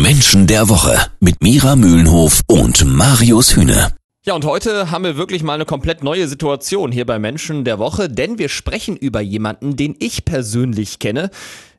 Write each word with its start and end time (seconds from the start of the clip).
Menschen 0.00 0.46
der 0.46 0.70
Woche 0.70 0.98
mit 1.20 1.42
Mira 1.42 1.76
Mühlenhof 1.76 2.40
und 2.46 2.84
Marius 2.86 3.54
Hühne. 3.54 3.92
Ja, 4.24 4.34
und 4.34 4.44
heute 4.44 4.90
haben 4.90 5.04
wir 5.04 5.16
wirklich 5.16 5.42
mal 5.42 5.54
eine 5.54 5.66
komplett 5.66 6.02
neue 6.02 6.28
Situation 6.28 6.92
hier 6.92 7.04
bei 7.04 7.18
Menschen 7.18 7.64
der 7.64 7.78
Woche, 7.78 8.08
denn 8.08 8.38
wir 8.38 8.48
sprechen 8.48 8.96
über 8.96 9.20
jemanden, 9.20 9.76
den 9.76 9.94
ich 9.98 10.24
persönlich 10.24 10.98
kenne. 10.98 11.30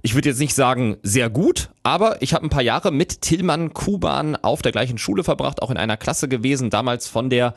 Ich 0.03 0.13
würde 0.13 0.29
jetzt 0.29 0.39
nicht 0.39 0.53
sagen 0.53 0.97
sehr 1.01 1.29
gut, 1.29 1.69
aber 1.81 2.21
ich 2.21 2.33
habe 2.33 2.45
ein 2.45 2.49
paar 2.49 2.61
Jahre 2.61 2.91
mit 2.91 3.21
Tillmann 3.21 3.73
Kuban 3.73 4.35
auf 4.35 4.61
der 4.61 4.73
gleichen 4.73 4.97
Schule 4.97 5.23
verbracht, 5.23 5.61
auch 5.61 5.71
in 5.71 5.77
einer 5.77 5.97
Klasse 5.97 6.27
gewesen, 6.27 6.69
damals 6.69 7.07
von 7.07 7.29
der 7.29 7.55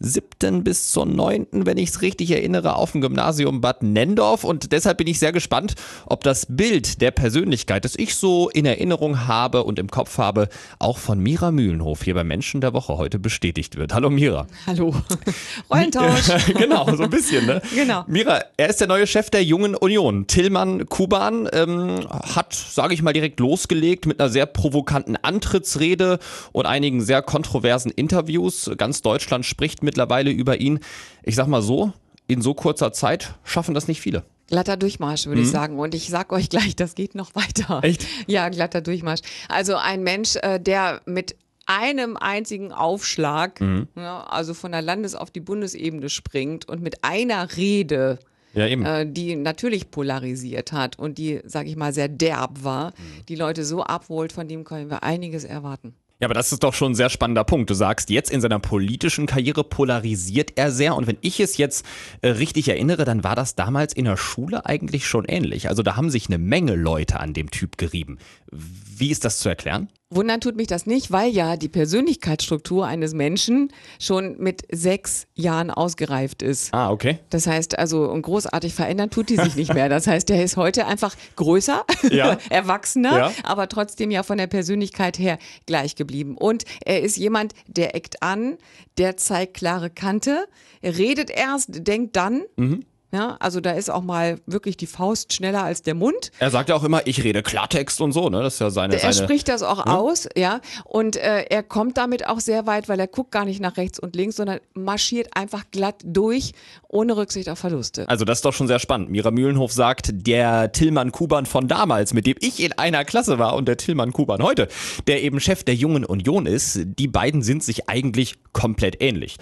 siebten 0.00 0.64
bis 0.64 0.90
zur 0.90 1.06
neunten, 1.06 1.66
wenn 1.66 1.78
ich 1.78 1.90
es 1.90 2.02
richtig 2.02 2.30
erinnere, 2.30 2.76
auf 2.76 2.92
dem 2.92 3.00
Gymnasium 3.00 3.60
Bad 3.60 3.82
Nendorf. 3.82 4.44
Und 4.44 4.72
deshalb 4.72 4.98
bin 4.98 5.06
ich 5.06 5.18
sehr 5.18 5.32
gespannt, 5.32 5.74
ob 6.06 6.24
das 6.24 6.46
Bild 6.48 7.00
der 7.00 7.10
Persönlichkeit, 7.10 7.84
das 7.84 7.96
ich 7.96 8.16
so 8.16 8.48
in 8.50 8.66
Erinnerung 8.66 9.26
habe 9.26 9.64
und 9.64 9.78
im 9.78 9.88
Kopf 9.88 10.18
habe, 10.18 10.48
auch 10.78 10.98
von 10.98 11.20
Mira 11.20 11.50
Mühlenhof 11.50 12.02
hier 12.02 12.14
bei 12.14 12.24
Menschen 12.24 12.60
der 12.60 12.72
Woche 12.72 12.98
heute 12.98 13.18
bestätigt 13.18 13.76
wird. 13.76 13.94
Hallo 13.94 14.10
Mira. 14.10 14.46
Hallo. 14.66 14.94
Rollentausch. 15.70 16.28
genau, 16.54 16.94
so 16.96 17.04
ein 17.04 17.10
bisschen, 17.10 17.46
ne? 17.46 17.62
Genau. 17.74 18.04
Mira, 18.06 18.42
er 18.56 18.68
ist 18.68 18.80
der 18.80 18.88
neue 18.88 19.06
Chef 19.06 19.30
der 19.30 19.44
Jungen 19.44 19.74
Union. 19.74 20.26
Tillmann 20.26 20.86
Kuban 20.86 21.48
ähm, 21.52 22.00
hat, 22.10 22.52
sage 22.54 22.94
ich 22.94 23.02
mal, 23.02 23.12
direkt 23.12 23.38
losgelegt 23.38 24.06
mit 24.06 24.20
einer 24.20 24.28
sehr 24.28 24.46
provokanten 24.46 25.16
Antrittsrede 25.16 26.18
und 26.52 26.66
einigen 26.66 27.00
sehr 27.00 27.22
kontroversen 27.22 27.90
Interviews. 27.90 28.70
Ganz 28.76 29.00
Deutschland 29.00 29.46
spricht 29.46 29.83
mittlerweile 29.84 30.30
über 30.30 30.60
ihn. 30.60 30.80
Ich 31.22 31.36
sag 31.36 31.46
mal 31.46 31.62
so, 31.62 31.92
in 32.26 32.42
so 32.42 32.54
kurzer 32.54 32.92
Zeit 32.92 33.34
schaffen 33.44 33.74
das 33.74 33.88
nicht 33.88 34.00
viele. 34.00 34.24
Glatter 34.48 34.76
Durchmarsch, 34.76 35.26
würde 35.26 35.40
mhm. 35.40 35.46
ich 35.46 35.52
sagen. 35.52 35.78
Und 35.78 35.94
ich 35.94 36.08
sag 36.08 36.32
euch 36.32 36.48
gleich, 36.50 36.76
das 36.76 36.94
geht 36.94 37.14
noch 37.14 37.34
weiter. 37.34 37.80
Echt? 37.82 38.06
Ja, 38.26 38.48
glatter 38.48 38.80
Durchmarsch. 38.80 39.20
Also 39.48 39.76
ein 39.76 40.02
Mensch, 40.02 40.36
äh, 40.36 40.60
der 40.60 41.00
mit 41.06 41.36
einem 41.66 42.16
einzigen 42.16 42.72
Aufschlag, 42.72 43.60
mhm. 43.60 43.88
ja, 43.96 44.24
also 44.24 44.54
von 44.54 44.72
der 44.72 44.82
Landes- 44.82 45.14
auf 45.14 45.30
die 45.30 45.40
Bundesebene 45.40 46.10
springt 46.10 46.68
und 46.68 46.82
mit 46.82 47.04
einer 47.04 47.56
Rede 47.56 48.18
ja, 48.54 48.66
äh, 48.66 49.06
die 49.10 49.34
natürlich 49.36 49.90
polarisiert 49.90 50.72
hat 50.72 50.98
und 50.98 51.18
die, 51.18 51.40
sag 51.44 51.66
ich 51.66 51.76
mal, 51.76 51.92
sehr 51.92 52.08
derb 52.08 52.62
war, 52.62 52.90
mhm. 52.90 53.26
die 53.28 53.34
Leute 53.34 53.64
so 53.64 53.82
abholt, 53.82 54.32
von 54.32 54.46
dem 54.46 54.64
können 54.64 54.90
wir 54.90 55.02
einiges 55.02 55.44
erwarten. 55.44 55.94
Ja, 56.24 56.28
aber 56.28 56.32
das 56.32 56.52
ist 56.52 56.64
doch 56.64 56.72
schon 56.72 56.92
ein 56.92 56.94
sehr 56.94 57.10
spannender 57.10 57.44
Punkt. 57.44 57.68
Du 57.68 57.74
sagst, 57.74 58.08
jetzt 58.08 58.30
in 58.30 58.40
seiner 58.40 58.58
politischen 58.58 59.26
Karriere 59.26 59.62
polarisiert 59.62 60.52
er 60.56 60.70
sehr. 60.70 60.96
Und 60.96 61.06
wenn 61.06 61.18
ich 61.20 61.38
es 61.38 61.58
jetzt 61.58 61.84
äh, 62.22 62.28
richtig 62.28 62.66
erinnere, 62.66 63.04
dann 63.04 63.24
war 63.24 63.36
das 63.36 63.56
damals 63.56 63.92
in 63.92 64.06
der 64.06 64.16
Schule 64.16 64.64
eigentlich 64.64 65.06
schon 65.06 65.26
ähnlich. 65.26 65.68
Also 65.68 65.82
da 65.82 65.96
haben 65.96 66.08
sich 66.08 66.28
eine 66.28 66.38
Menge 66.38 66.76
Leute 66.76 67.20
an 67.20 67.34
dem 67.34 67.50
Typ 67.50 67.76
gerieben. 67.76 68.16
Wie 68.50 69.10
ist 69.10 69.26
das 69.26 69.38
zu 69.38 69.50
erklären? 69.50 69.90
Wundern 70.14 70.40
tut 70.40 70.56
mich 70.56 70.66
das 70.66 70.86
nicht, 70.86 71.10
weil 71.10 71.30
ja 71.30 71.56
die 71.56 71.68
Persönlichkeitsstruktur 71.68 72.86
eines 72.86 73.14
Menschen 73.14 73.72
schon 73.98 74.36
mit 74.38 74.62
sechs 74.70 75.26
Jahren 75.34 75.70
ausgereift 75.70 76.42
ist. 76.42 76.72
Ah, 76.72 76.90
okay. 76.90 77.18
Das 77.30 77.46
heißt 77.46 77.78
also, 77.78 78.10
und 78.10 78.22
großartig 78.22 78.74
verändern 78.74 79.10
tut 79.10 79.28
die 79.28 79.36
sich 79.36 79.56
nicht 79.56 79.74
mehr. 79.74 79.88
Das 79.88 80.06
heißt, 80.06 80.28
der 80.28 80.42
ist 80.44 80.56
heute 80.56 80.86
einfach 80.86 81.14
größer, 81.36 81.84
ja. 82.10 82.38
erwachsener, 82.50 83.18
ja. 83.18 83.32
aber 83.42 83.68
trotzdem 83.68 84.10
ja 84.10 84.22
von 84.22 84.38
der 84.38 84.46
Persönlichkeit 84.46 85.18
her 85.18 85.38
gleich 85.66 85.96
geblieben. 85.96 86.36
Und 86.36 86.64
er 86.84 87.02
ist 87.02 87.16
jemand, 87.16 87.54
der 87.66 87.94
eckt 87.94 88.22
an, 88.22 88.56
der 88.98 89.16
zeigt 89.16 89.54
klare 89.54 89.90
Kante, 89.90 90.46
redet 90.82 91.30
erst, 91.30 91.86
denkt 91.86 92.16
dann. 92.16 92.42
Mhm. 92.56 92.84
Ja, 93.14 93.36
also 93.38 93.60
da 93.60 93.70
ist 93.70 93.90
auch 93.90 94.02
mal 94.02 94.40
wirklich 94.46 94.76
die 94.76 94.88
Faust 94.88 95.32
schneller 95.32 95.62
als 95.62 95.82
der 95.82 95.94
Mund. 95.94 96.32
Er 96.40 96.50
sagt 96.50 96.68
ja 96.68 96.74
auch 96.74 96.82
immer, 96.82 97.06
ich 97.06 97.22
rede 97.22 97.44
Klartext 97.44 98.00
und 98.00 98.10
so, 98.10 98.28
ne? 98.28 98.42
Das 98.42 98.54
ist 98.54 98.60
ja 98.60 98.70
seine. 98.70 98.94
Er 98.94 99.12
seine, 99.12 99.14
spricht 99.14 99.48
das 99.48 99.62
auch 99.62 99.84
ne? 99.84 99.96
aus, 99.96 100.28
ja. 100.36 100.60
Und 100.84 101.14
äh, 101.14 101.42
er 101.42 101.62
kommt 101.62 101.96
damit 101.96 102.26
auch 102.26 102.40
sehr 102.40 102.66
weit, 102.66 102.88
weil 102.88 102.98
er 102.98 103.06
guckt 103.06 103.30
gar 103.30 103.44
nicht 103.44 103.60
nach 103.60 103.76
rechts 103.76 104.00
und 104.00 104.16
links, 104.16 104.34
sondern 104.34 104.58
marschiert 104.74 105.28
einfach 105.36 105.62
glatt 105.70 105.96
durch, 106.04 106.54
ohne 106.88 107.16
Rücksicht 107.16 107.48
auf 107.48 107.60
Verluste. 107.60 108.08
Also 108.08 108.24
das 108.24 108.38
ist 108.38 108.44
doch 108.44 108.52
schon 108.52 108.66
sehr 108.66 108.80
spannend. 108.80 109.10
Mira 109.10 109.30
Mühlenhof 109.30 109.72
sagt, 109.72 110.10
der 110.12 110.72
Tillmann 110.72 111.12
Kuban 111.12 111.46
von 111.46 111.68
damals, 111.68 112.14
mit 112.14 112.26
dem 112.26 112.34
ich 112.40 112.60
in 112.60 112.72
einer 112.72 113.04
Klasse 113.04 113.38
war 113.38 113.54
und 113.54 113.68
der 113.68 113.76
Tillmann 113.76 114.12
Kuban 114.12 114.42
heute, 114.42 114.66
der 115.06 115.22
eben 115.22 115.38
Chef 115.38 115.62
der 115.62 115.76
Jungen 115.76 116.04
Union 116.04 116.46
ist, 116.46 116.80
die 116.84 117.06
beiden 117.06 117.42
sind 117.42 117.62
sich 117.62 117.88
eigentlich 117.88 118.34
komplett 118.52 119.00
ähnlich. 119.00 119.36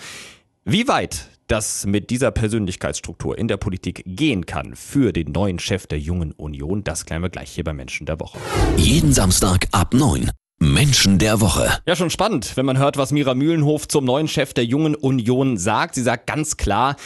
Wie 0.65 0.87
weit 0.87 1.29
das 1.53 1.85
mit 1.85 2.09
dieser 2.09 2.31
Persönlichkeitsstruktur 2.31 3.37
in 3.37 3.47
der 3.47 3.59
Politik 3.59 4.03
gehen 4.07 4.47
kann 4.47 4.75
für 4.75 5.13
den 5.13 5.33
neuen 5.33 5.59
Chef 5.59 5.87
der 5.87 5.99
Jungen 5.99 6.33
Union, 6.33 6.83
das 6.83 7.05
klären 7.05 7.21
wir 7.21 7.29
gleich 7.29 7.51
hier 7.51 7.63
bei 7.63 7.75
Menschen 7.75 8.07
der 8.07 8.19
Woche. 8.21 8.39
Jeden 8.79 9.13
Samstag 9.13 9.69
ab 9.71 9.93
9. 9.93 10.31
Menschen 10.61 11.19
der 11.19 11.43
Woche. 11.43 11.69
Ja, 11.87 11.95
schon 11.95 12.09
spannend, 12.09 12.57
wenn 12.57 12.65
man 12.65 12.79
hört, 12.79 12.97
was 12.97 13.13
Mira 13.13 13.35
Mühlenhof 13.35 13.87
zum 13.87 14.07
neuen 14.07 14.29
Chef 14.29 14.55
der 14.55 14.65
Jungen 14.65 14.95
Union 14.95 15.59
sagt. 15.59 15.95
Sie 15.95 16.03
sagt 16.03 16.27
ganz 16.27 16.57
klar, 16.57 16.97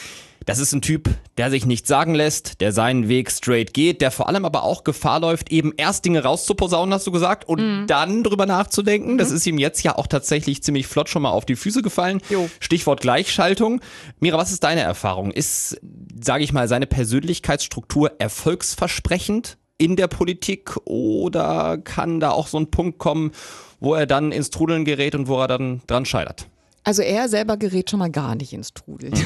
das 0.46 0.60
ist 0.60 0.72
ein 0.72 0.80
Typ, 0.80 1.10
der 1.38 1.50
sich 1.50 1.66
nicht 1.66 1.88
sagen 1.88 2.14
lässt, 2.14 2.60
der 2.60 2.72
seinen 2.72 3.08
Weg 3.08 3.32
straight 3.32 3.74
geht, 3.74 4.00
der 4.00 4.12
vor 4.12 4.28
allem 4.28 4.44
aber 4.44 4.62
auch 4.62 4.84
Gefahr 4.84 5.20
läuft, 5.20 5.50
eben 5.50 5.72
erst 5.76 6.04
Dinge 6.04 6.22
rauszuposaunen, 6.22 6.94
hast 6.94 7.06
du 7.06 7.10
gesagt, 7.10 7.48
und 7.48 7.60
mhm. 7.60 7.86
dann 7.88 8.22
drüber 8.22 8.46
nachzudenken. 8.46 9.14
Mhm. 9.14 9.18
Das 9.18 9.32
ist 9.32 9.44
ihm 9.46 9.58
jetzt 9.58 9.82
ja 9.82 9.98
auch 9.98 10.06
tatsächlich 10.06 10.62
ziemlich 10.62 10.86
flott 10.86 11.08
schon 11.08 11.22
mal 11.22 11.30
auf 11.30 11.44
die 11.44 11.56
Füße 11.56 11.82
gefallen. 11.82 12.20
Jo. 12.30 12.48
Stichwort 12.60 13.00
Gleichschaltung. 13.00 13.80
Mira, 14.20 14.38
was 14.38 14.52
ist 14.52 14.62
deine 14.62 14.82
Erfahrung? 14.82 15.32
Ist, 15.32 15.80
sage 16.22 16.44
ich 16.44 16.52
mal, 16.52 16.68
seine 16.68 16.86
Persönlichkeitsstruktur 16.86 18.12
erfolgsversprechend 18.20 19.58
in 19.78 19.96
der 19.96 20.06
Politik 20.06 20.76
oder 20.84 21.76
kann 21.78 22.20
da 22.20 22.30
auch 22.30 22.46
so 22.46 22.58
ein 22.58 22.70
Punkt 22.70 22.98
kommen, 22.98 23.32
wo 23.80 23.94
er 23.94 24.06
dann 24.06 24.30
ins 24.30 24.50
Trudeln 24.50 24.84
gerät 24.84 25.16
und 25.16 25.26
wo 25.26 25.40
er 25.40 25.48
dann 25.48 25.82
dran 25.88 26.04
scheitert? 26.04 26.46
Also 26.86 27.02
er 27.02 27.28
selber 27.28 27.56
gerät 27.56 27.90
schon 27.90 27.98
mal 27.98 28.10
gar 28.12 28.36
nicht 28.36 28.52
ins 28.52 28.72
Trudeln. 28.72 29.12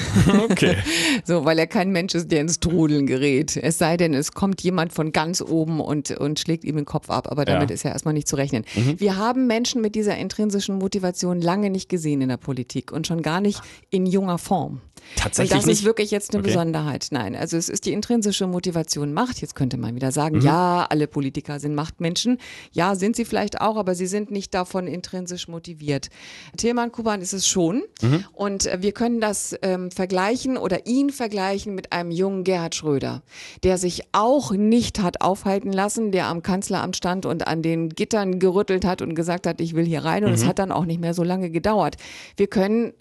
Okay. 0.51 0.77
so, 1.25 1.45
weil 1.45 1.59
er 1.59 1.67
kein 1.67 1.91
Mensch 1.91 2.15
ist, 2.15 2.31
der 2.33 2.41
ins 2.41 2.59
Trudeln 2.59 3.07
gerät. 3.07 3.57
Es 3.57 3.77
sei 3.79 3.97
denn, 3.97 4.15
es 4.15 4.33
kommt 4.33 4.63
jemand 4.63 4.93
von 4.93 5.13
ganz 5.13 5.43
oben 5.43 5.81
und, 5.81 6.11
und 6.13 6.39
schlägt 6.41 6.65
ihm 6.65 6.77
den 6.77 6.85
Kopf 6.87 7.11
ab, 7.11 7.29
aber 7.31 7.45
damit 7.45 7.69
Ja. 7.71 7.75
ist 7.75 7.83
ja 7.83 7.91
erstmal 7.91 8.15
nicht 8.15 8.29
zu 8.29 8.37
rechnen. 8.37 8.65
Mhm. 8.75 8.99
Wir 8.99 9.17
haben 9.17 9.47
Menschen 9.47 9.83
mit 9.83 9.95
dieser 9.95 10.17
intrinsischen 10.17 10.79
Motivation 10.79 11.41
lange 11.41 11.69
nicht 11.71 11.89
gesehen 11.89 12.23
in 12.23 12.31
der 12.31 12.39
Politik 12.39 12.93
und 12.93 13.07
schon 13.07 13.21
gar 13.23 13.41
nicht 13.41 13.61
in 13.91 14.07
junger 14.07 14.39
Form. 14.39 14.81
Tatsächlich 15.17 15.53
und 15.53 15.59
das 15.59 15.67
nicht? 15.67 15.79
ist 15.81 15.85
wirklich 15.85 16.11
jetzt 16.11 16.33
eine 16.33 16.41
Okay. 16.41 16.49
Besonderheit. 16.51 17.09
Nein, 17.11 17.35
also 17.37 17.57
es 17.57 17.69
ist 17.69 17.85
die 17.87 17.93
intrinsische 17.93 18.47
Motivation 18.47 19.13
Macht. 19.13 19.41
Jetzt 19.41 19.55
könnte 19.55 19.77
man 19.77 19.95
wieder 19.95 20.13
sagen, 20.13 20.37
Mhm. 20.37 20.43
ja, 20.43 20.87
alle 20.89 21.07
Politiker 21.07 21.61
sind 21.61 21.75
Machtmenschen. 21.75 22.39
Ja, 22.73 22.95
sind 22.95 23.17
sie 23.17 23.25
vielleicht 23.25 23.61
auch, 23.61 23.77
aber 23.77 23.95
sie 23.95 24.07
sind 24.07 24.31
nicht 24.31 24.55
davon 24.55 24.87
intrinsisch 24.87 25.49
motiviert. 25.49 26.09
Tilman 26.57 26.93
Kuban 26.93 27.21
ist 27.21 27.33
es 27.33 27.47
schon. 27.47 27.83
Mhm. 28.03 28.25
Und 28.33 28.67
äh, 28.67 28.79
wir 28.81 28.93
können 28.93 29.21
das 29.21 29.55
ähm, 29.63 29.91
vergleichen 29.91 30.57
oder 30.57 30.87
ihn 30.87 31.11
vergleichen 31.11 31.75
mit 31.75 31.93
einem 31.93 32.11
jungen 32.11 32.45
Gerhard 32.45 32.75
Schröder, 32.75 33.23
der 33.63 33.79
sich 33.79 34.03
auch 34.13 34.53
nicht 34.53 35.01
hat 35.01 35.21
aufhalten 35.21 35.73
lassen, 35.73 36.13
der 36.13 36.27
am 36.27 36.43
Kanzleramt 36.43 36.97
stand 36.97 37.27
und 37.27 37.47
an 37.47 37.63
den 37.63 37.89
Gittern 37.91 38.39
gerüttelt 38.39 38.85
hat 38.85 39.03
und 39.03 39.15
gesagt 39.15 39.47
hat, 39.47 39.61
ich 39.61 39.75
will 39.75 39.85
hier 39.85 40.05
rein. 40.05 40.25
Und 40.25 40.33
es 40.33 40.47
hat 40.47 40.59
dann 40.59 40.73
auch 40.73 40.85
nicht 40.85 41.01
mehr 41.01 41.15
so 41.15 41.23
lange 41.23 41.51
gedauert. 41.51 41.97
Wir 42.37 42.47
können 42.47 42.93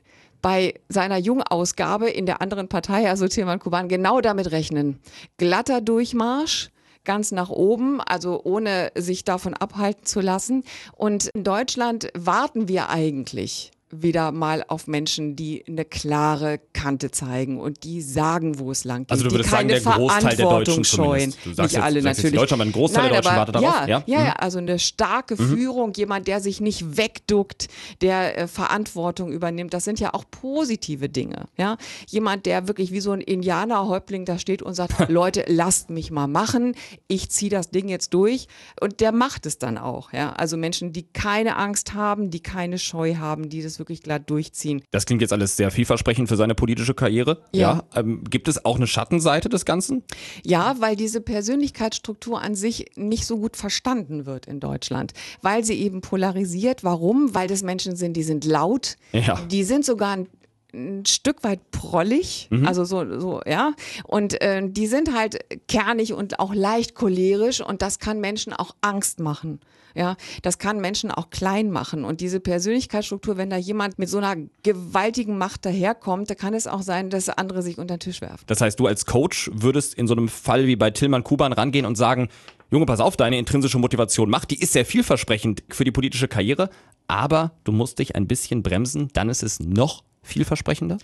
bei 0.42 0.74
seiner 0.90 1.18
Jungausgabe 1.18 2.10
in 2.10 2.26
der 2.26 2.42
anderen 2.42 2.68
Partei, 2.68 3.10
also 3.10 3.28
Tilman 3.28 3.60
Kuban, 3.60 3.88
genau 3.88 4.22
damit 4.22 4.52
rechnen. 4.52 5.00
Glatter 5.38 5.82
Durchmarsch, 5.82 6.70
ganz 7.04 7.32
nach 7.32 7.50
oben, 7.50 8.02
also 8.02 8.42
ohne 8.44 8.92
sich 8.96 9.24
davon 9.24 9.54
abhalten 9.54 10.06
zu 10.06 10.22
lassen. 10.22 10.64
Und 10.96 11.28
in 11.34 11.44
Deutschland 11.44 12.10
warten 12.16 12.68
wir 12.68 12.90
eigentlich 12.90 13.72
wieder 13.92 14.32
mal 14.32 14.64
auf 14.68 14.88
Menschen, 14.88 15.36
die 15.36 15.64
eine 15.68 15.84
klare 15.86 16.60
Kante 16.74 17.10
zeigen 17.12 17.60
und 17.60 17.84
die 17.84 18.02
sagen, 18.02 18.60
wo 18.60 18.70
es 18.72 18.84
lang 18.84 19.02
geht, 19.04 19.12
Also 19.12 19.24
du 19.24 19.30
die 19.30 19.36
würdest 19.36 19.50
sagen, 19.50 19.68
keine 19.70 19.82
der 19.82 19.94
Großteil 19.94 20.36
der 20.36 20.46
Deutschen 20.50 20.84
scheuen. 20.84 21.34
Du 21.44 21.54
sagst 21.54 21.60
Nicht 21.60 21.72
jetzt- 21.74 21.84
alle 21.84 22.02
sagst 22.02 22.06
jetzt 22.06 22.06
natürlich. 22.18 22.32
die 22.32 22.38
Deutschen, 22.38 22.54
aber 22.54 22.64
ein 22.66 22.72
Großteil 22.72 23.04
der 23.04 23.12
Nein, 23.12 23.22
Deutschen 23.22 23.30
aber, 23.30 23.40
wartet 23.40 23.56
darauf, 23.56 23.74
Ja, 23.82 23.88
ja? 23.88 24.04
ja, 24.06 24.20
Mhm. 24.20 24.26
ja, 24.28 24.34
also 24.34 24.58
eine 24.60 24.80
starke 24.80 25.38
Führung, 25.38 25.94
jemand, 25.96 26.28
der 26.28 26.40
sich 26.40 26.62
nicht 26.62 26.98
wegduckt, 26.98 27.68
der 28.02 28.38
äh, 28.38 28.48
Verantwortung 28.48 29.31
übernimmt. 29.31 29.74
Das 29.74 29.86
sind 29.86 30.00
ja 30.00 30.13
auch 30.13 30.24
positive 30.30 31.10
Dinge. 31.10 31.46
Ja, 31.58 31.78
jemand, 32.08 32.46
der 32.46 32.68
wirklich 32.68 32.92
wie 32.92 33.00
so 33.00 33.12
ein 33.12 33.22
Indianerhäuptling 33.22 34.25
da 34.25 34.38
steht 34.38 34.62
und 34.62 34.75
sagt, 34.75 34.94
Leute, 35.10 35.46
lasst 35.48 35.90
mich 35.90 36.12
mal 36.12 36.28
machen. 36.28 36.75
Ich 37.08 37.30
ziehe 37.31 37.50
das 37.50 37.72
Ding 37.72 37.90
jetzt 37.90 38.13
durch 38.13 38.48
und 38.80 39.00
der 39.00 39.12
macht 39.12 39.46
es 39.48 39.58
dann 39.58 39.78
auch. 39.80 40.13
Ja, 40.13 40.34
also 40.34 40.58
Menschen, 40.58 40.94
die 40.94 41.04
keine 41.12 41.56
Angst 41.58 41.94
haben, 41.96 42.30
die 42.30 42.40
keine 42.42 42.78
Scheu 42.78 43.16
haben, 43.16 43.50
die 43.50 43.63
das 43.63 43.79
wirklich 43.80 44.04
glatt 44.04 44.30
durchziehen. 44.30 44.81
Das 44.92 45.06
klingt 45.06 45.22
jetzt 45.22 45.34
alles 45.34 45.58
sehr 45.58 45.72
vielversprechend 45.72 46.30
für 46.30 46.36
seine 46.36 46.56
politische 46.56 46.94
Karriere. 46.94 47.44
Ja. 47.54 47.84
Ähm, 47.96 48.24
gibt 48.30 48.48
es 48.48 48.64
auch 48.66 48.76
eine 48.76 48.88
Schattenseite 48.88 49.50
des 49.50 49.66
Ganzen? 49.66 50.04
Ja, 50.44 50.76
weil 50.80 50.96
diese 50.96 51.22
Persönlichkeitsstruktur 51.22 52.42
an 52.42 52.56
sich 52.56 52.86
nicht 52.96 53.26
so 53.26 53.38
gut 53.38 53.56
verstanden 53.58 54.26
wird 54.26 54.46
in 54.46 54.60
Deutschland, 54.60 55.14
weil 55.42 55.64
sie 55.64 55.76
eben 55.76 56.02
polarisiert. 56.02 56.84
Warum? 56.84 57.34
Weil 57.34 57.48
das 57.48 57.64
Menschen 57.64 57.96
sind, 57.96 58.14
die 58.18 58.24
sind 58.24 58.46
laut, 58.46 58.98
Ja. 59.12 59.40
die 59.50 59.64
sind 59.64 59.86
sogar 59.86 60.16
ein 60.16 60.28
ein 60.74 61.06
Stück 61.06 61.44
weit 61.44 61.71
prollig, 61.71 62.50
also 62.63 62.83
so, 62.83 63.19
so, 63.19 63.42
ja. 63.45 63.74
Und 64.04 64.42
äh, 64.42 64.62
die 64.68 64.88
sind 64.88 65.16
halt 65.16 65.39
kernig 65.68 66.13
und 66.13 66.39
auch 66.39 66.54
leicht 66.54 66.95
cholerisch 66.95 67.62
und 67.62 67.81
das 67.81 68.00
kann 68.00 68.19
Menschen 68.19 68.54
auch 68.54 68.75
Angst 68.81 69.19
machen. 69.19 69.60
Ja, 69.95 70.16
das 70.44 70.60
kann 70.60 70.80
Menschen 70.80 71.10
auch 71.12 71.31
klein 71.31 71.71
machen. 71.71 72.06
Und 72.06 72.21
diese 72.21 72.39
Persönlichkeitsstruktur, 72.39 73.38
wenn 73.38 73.50
da 73.50 73.57
jemand 73.57 73.98
mit 73.98 74.07
so 74.07 74.19
einer 74.19 74.36
gewaltigen 74.62 75.38
Macht 75.38 75.66
daherkommt, 75.66 76.30
da 76.30 76.36
kann 76.36 76.54
es 76.54 76.68
auch 76.68 76.83
sein, 76.83 77.10
dass 77.10 77.27
andere 77.27 77.63
sich 77.63 77.80
unter 77.80 77.98
den 77.98 78.00
Tisch 78.00 78.22
werfen. 78.22 78.44
Das 78.45 78.62
heißt, 78.62 78.80
du 78.80 78.86
als 78.86 79.07
Coach 79.07 79.50
würdest 79.51 79.95
in 79.95 80.07
so 80.07 80.13
einem 80.13 80.30
Fall 80.30 80.68
wie 80.68 80.75
bei 80.75 80.92
Tillmann 80.92 81.24
Kuban 81.24 81.54
rangehen 81.54 81.88
und 81.88 81.95
sagen, 81.95 82.30
Junge, 82.72 82.86
pass 82.86 83.00
auf, 83.00 83.18
deine 83.18 83.39
intrinsische 83.39 83.80
Motivation 83.80 84.30
macht, 84.30 84.51
die 84.51 84.62
ist 84.62 84.74
sehr 84.74 84.86
vielversprechend 84.86 85.63
für 85.69 85.86
die 85.86 85.92
politische 85.92 86.27
Karriere, 86.27 86.69
aber 87.07 87.54
du 87.63 87.72
musst 87.72 87.98
dich 87.98 88.15
ein 88.15 88.27
bisschen 88.27 88.62
bremsen, 88.62 89.07
dann 89.13 89.27
ist 89.27 89.42
es 89.42 89.60
noch 89.60 90.04
vielversprechender? 90.21 90.98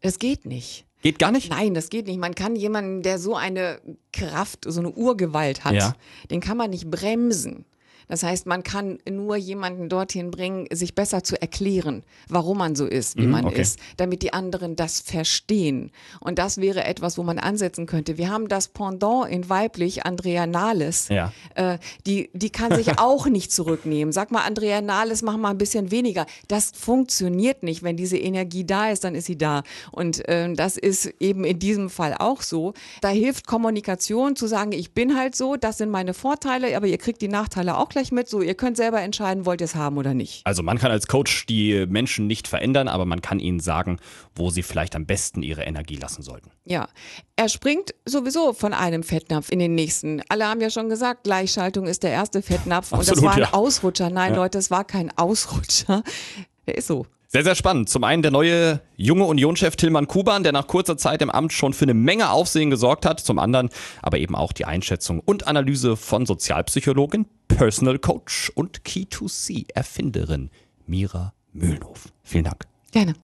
Das 0.00 0.18
geht 0.18 0.44
nicht. 0.46 0.84
Geht 1.02 1.18
gar 1.18 1.32
nicht? 1.32 1.50
Nein, 1.50 1.74
das 1.74 1.90
geht 1.90 2.06
nicht. 2.06 2.18
Man 2.18 2.34
kann 2.34 2.56
jemanden, 2.56 3.02
der 3.02 3.18
so 3.18 3.36
eine 3.36 3.80
Kraft, 4.12 4.64
so 4.66 4.80
eine 4.80 4.90
Urgewalt 4.90 5.64
hat, 5.64 5.74
Ja. 5.74 5.94
den 6.30 6.40
kann 6.40 6.56
man 6.56 6.70
nicht 6.70 6.90
bremsen. 6.90 7.64
Das 8.08 8.22
heißt, 8.22 8.46
man 8.46 8.62
kann 8.62 8.98
nur 9.08 9.36
jemanden 9.36 9.88
dorthin 9.88 10.30
bringen, 10.30 10.66
sich 10.72 10.94
besser 10.94 11.22
zu 11.24 11.40
erklären, 11.40 12.02
warum 12.28 12.58
man 12.58 12.74
so 12.76 12.86
ist, 12.86 13.16
wie 13.16 13.22
Mhm, 13.26 13.30
man 13.30 13.44
okay. 13.46 13.60
ist, 13.60 13.78
damit 13.96 14.22
die 14.22 14.32
anderen 14.32 14.76
das 14.76 15.00
verstehen. 15.00 15.90
Und 16.20 16.38
das 16.38 16.58
wäre 16.58 16.84
etwas, 16.84 17.18
wo 17.18 17.22
man 17.22 17.38
ansetzen 17.38 17.86
könnte. 17.86 18.18
Wir 18.18 18.30
haben 18.30 18.48
das 18.48 18.68
Pendant 18.68 19.28
in 19.30 19.48
weiblich, 19.48 20.04
Andrea 20.06 20.46
Nahles. 20.46 21.08
Ja. 21.08 21.32
Äh, 21.54 21.78
die, 22.06 22.30
die 22.34 22.50
kann 22.50 22.74
sich 22.74 22.98
auch 22.98 23.26
nicht 23.26 23.52
zurücknehmen. 23.52 24.12
Sag 24.12 24.30
mal, 24.30 24.42
Andrea 24.42 24.80
Nahles, 24.80 25.22
mach 25.22 25.36
mal 25.36 25.50
ein 25.50 25.58
bisschen 25.58 25.90
weniger. 25.90 26.26
Das 26.48 26.72
funktioniert 26.74 27.62
nicht. 27.62 27.82
Wenn 27.82 27.96
diese 27.96 28.16
Energie 28.18 28.64
da 28.64 28.90
ist, 28.90 29.04
dann 29.04 29.14
ist 29.14 29.26
sie 29.26 29.38
da. 29.38 29.62
Und 29.92 30.22
ähm, 30.28 30.54
das 30.56 30.76
ist 30.76 31.06
eben 31.20 31.44
in 31.44 31.58
diesem 31.58 31.90
Fall 31.90 32.14
auch 32.18 32.42
so. 32.42 32.74
Da 33.00 33.08
hilft 33.08 33.46
Kommunikation 33.46 34.36
zu 34.36 34.46
sagen, 34.46 34.72
ich 34.72 34.92
bin 34.92 35.16
halt 35.16 35.34
so, 35.34 35.56
das 35.56 35.78
sind 35.78 35.90
meine 35.90 36.14
Vorteile, 36.14 36.76
aber 36.76 36.86
ihr 36.86 36.98
kriegt 36.98 37.20
die 37.22 37.28
Nachteile 37.28 37.78
auch 37.78 37.93
gleich 37.94 38.12
mit. 38.12 38.28
So, 38.28 38.42
ihr 38.42 38.54
könnt 38.54 38.76
selber 38.76 39.00
entscheiden, 39.00 39.46
wollt 39.46 39.60
ihr 39.60 39.64
es 39.64 39.74
haben 39.74 39.96
oder 39.96 40.12
nicht. 40.12 40.42
Also 40.44 40.62
man 40.62 40.78
kann 40.78 40.90
als 40.90 41.06
Coach 41.06 41.46
die 41.46 41.86
Menschen 41.86 42.26
nicht 42.26 42.46
verändern, 42.46 42.88
aber 42.88 43.06
man 43.06 43.22
kann 43.22 43.40
ihnen 43.40 43.60
sagen, 43.60 43.98
wo 44.34 44.50
sie 44.50 44.62
vielleicht 44.62 44.94
am 44.94 45.06
besten 45.06 45.42
ihre 45.42 45.62
Energie 45.62 45.96
lassen 45.96 46.22
sollten. 46.22 46.50
Ja, 46.64 46.88
er 47.36 47.48
springt 47.48 47.94
sowieso 48.04 48.52
von 48.52 48.74
einem 48.74 49.02
Fettnapf 49.02 49.50
in 49.50 49.58
den 49.58 49.74
nächsten. 49.74 50.22
Alle 50.28 50.46
haben 50.46 50.60
ja 50.60 50.70
schon 50.70 50.88
gesagt, 50.88 51.24
Gleichschaltung 51.24 51.86
ist 51.86 52.02
der 52.02 52.10
erste 52.10 52.42
Fettnapf 52.42 52.92
und 52.92 53.00
das 53.00 53.08
Absolut, 53.08 53.24
war 53.24 53.34
ein 53.36 53.42
ja. 53.42 53.52
Ausrutscher. 53.52 54.10
Nein, 54.10 54.34
Leute, 54.34 54.58
es 54.58 54.70
war 54.70 54.84
kein 54.84 55.16
Ausrutscher. 55.16 56.02
Der 56.66 56.76
ist 56.78 56.86
so. 56.86 57.06
Sehr, 57.34 57.42
sehr 57.42 57.56
spannend. 57.56 57.88
Zum 57.88 58.04
einen 58.04 58.22
der 58.22 58.30
neue 58.30 58.80
junge 58.96 59.24
Unionschef 59.24 59.74
Tillmann 59.74 60.06
Kuban, 60.06 60.44
der 60.44 60.52
nach 60.52 60.68
kurzer 60.68 60.96
Zeit 60.96 61.20
im 61.20 61.30
Amt 61.30 61.52
schon 61.52 61.72
für 61.72 61.84
eine 61.84 61.92
Menge 61.92 62.30
Aufsehen 62.30 62.70
gesorgt 62.70 63.04
hat. 63.04 63.18
Zum 63.18 63.40
anderen 63.40 63.70
aber 64.02 64.18
eben 64.18 64.36
auch 64.36 64.52
die 64.52 64.66
Einschätzung 64.66 65.18
und 65.18 65.48
Analyse 65.48 65.96
von 65.96 66.26
Sozialpsychologin, 66.26 67.26
Personal 67.48 67.98
Coach 67.98 68.52
und 68.54 68.82
Key2C-Erfinderin 68.82 70.50
Mira 70.86 71.34
Mühlenhof. 71.52 72.04
Vielen 72.22 72.44
Dank. 72.44 72.66
Gerne. 72.92 73.14